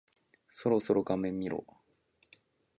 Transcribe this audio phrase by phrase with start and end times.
[0.49, 1.63] そろそろ画面見ろ。